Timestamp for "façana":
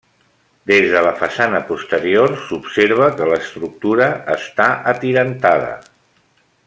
1.19-1.59